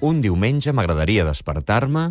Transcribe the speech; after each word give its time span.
Un 0.00 0.20
diumenge 0.22 0.70
m'agradaria 0.70 1.24
despertar-me... 1.26 2.02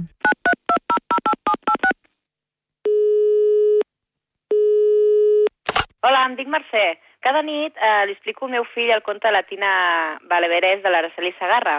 Hola, 6.04 6.26
em 6.28 6.36
dic 6.36 6.50
Mercè. 6.52 6.82
Cada 7.24 7.46
nit 7.48 7.80
eh, 7.80 8.04
li 8.10 8.12
explico 8.12 8.44
al 8.44 8.52
meu 8.58 8.66
fill 8.74 8.92
el 8.92 9.06
conte 9.08 9.30
de 9.30 9.32
la 9.32 9.46
Tina 9.48 9.72
de 10.20 10.92
l'Araceli 10.92 11.32
Sagarra. 11.40 11.78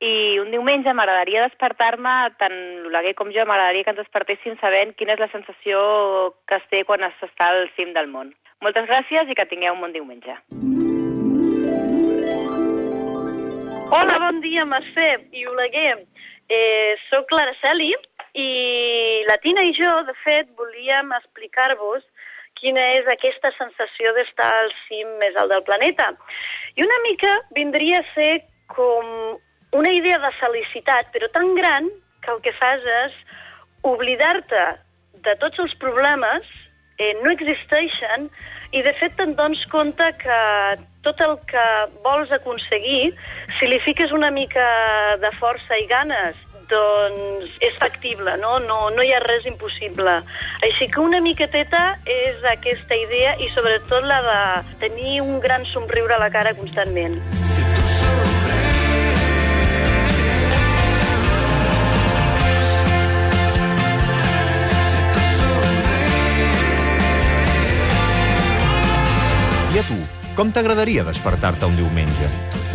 I 0.00 0.40
un 0.40 0.48
diumenge 0.56 0.96
m'agradaria 0.96 1.44
despertar-me, 1.44 2.14
tant 2.40 2.56
l'Oleguer 2.86 3.12
com 3.12 3.28
jo, 3.28 3.44
m'agradaria 3.44 3.84
que 3.84 3.92
ens 3.92 4.00
despertéssim 4.00 4.56
sabent 4.56 4.96
quina 4.96 5.12
és 5.12 5.20
la 5.20 5.28
sensació 5.36 6.32
que 6.48 6.62
es 6.62 6.64
té 6.72 6.80
quan 6.88 7.04
s'està 7.20 7.52
al 7.52 7.68
cim 7.76 7.92
del 7.92 8.08
món. 8.08 8.32
Moltes 8.64 8.88
gràcies 8.88 9.28
i 9.28 9.36
que 9.36 9.50
tingueu 9.52 9.76
un 9.76 9.84
bon 9.84 9.92
diumenge. 9.92 10.38
Hola, 13.92 14.16
bon 14.16 14.31
dia, 14.52 14.64
Mercè 14.68 15.10
i 15.32 15.46
Oleguer. 15.48 15.96
Eh, 16.52 16.94
soc 17.08 17.30
l'Araceli 17.32 17.92
i 18.36 18.48
la 19.28 19.38
Tina 19.40 19.64
i 19.64 19.72
jo, 19.76 19.92
de 20.04 20.14
fet, 20.24 20.50
volíem 20.58 21.12
explicar-vos 21.16 22.04
quina 22.60 22.82
és 22.98 23.08
aquesta 23.10 23.50
sensació 23.56 24.12
d'estar 24.16 24.50
al 24.58 24.70
cim 24.84 25.08
més 25.22 25.36
alt 25.40 25.50
del 25.54 25.64
planeta. 25.64 26.10
I 26.76 26.84
una 26.84 26.98
mica 27.06 27.32
vindria 27.56 28.02
a 28.02 28.08
ser 28.12 28.32
com 28.74 29.38
una 29.72 29.92
idea 29.96 30.20
de 30.20 30.32
felicitat, 30.38 31.08
però 31.14 31.30
tan 31.32 31.54
gran 31.56 31.88
que 32.22 32.34
el 32.34 32.42
que 32.44 32.52
fas 32.60 32.84
és 33.04 33.16
oblidar-te 33.88 34.66
de 35.24 35.34
tots 35.40 35.64
els 35.64 35.72
problemes, 35.80 36.44
eh, 37.02 37.12
no 37.22 37.34
existeixen, 37.34 38.30
i 38.72 38.80
de 38.86 38.94
fet 39.00 39.18
te'n 39.18 39.34
dones 39.36 39.64
compte 39.72 40.06
que 40.22 40.38
tot 41.04 41.20
el 41.26 41.36
que 41.50 41.66
vols 42.06 42.32
aconseguir, 42.32 43.12
si 43.58 43.68
li 43.68 43.80
fiques 43.84 44.14
una 44.16 44.30
mica 44.32 44.64
de 45.20 45.32
força 45.40 45.76
i 45.82 45.86
ganes, 45.90 46.38
doncs 46.72 47.58
és 47.60 47.76
factible, 47.82 48.36
no? 48.40 48.56
No, 48.64 48.78
no 48.94 49.04
hi 49.04 49.12
ha 49.12 49.20
res 49.26 49.46
impossible. 49.50 50.18
Així 50.64 50.88
que 50.88 51.04
una 51.04 51.20
miqueteta 51.20 51.84
és 52.08 52.42
aquesta 52.54 52.96
idea 52.96 53.36
i 53.42 53.52
sobretot 53.52 54.08
la 54.08 54.22
de 54.30 54.40
tenir 54.86 55.20
un 55.26 55.40
gran 55.44 55.68
somriure 55.74 56.16
a 56.16 56.22
la 56.22 56.32
cara 56.32 56.56
constantment. 56.56 57.41
I 69.72 69.78
a 69.80 69.82
tu, 69.88 69.94
com 70.36 70.50
t'agradaria 70.52 71.00
despertar-te 71.06 71.64
un 71.64 71.78
diumenge? 71.78 72.26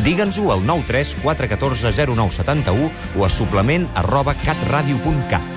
Digue'ns-ho 0.01 0.47
al 0.49 0.63
93 0.65 1.11
414 1.21 1.91
0971 2.09 2.89
o 3.19 3.27
a 3.27 3.29
suplement 3.29 3.85
arroba 4.01 4.33
catradio.cat. 4.41 5.56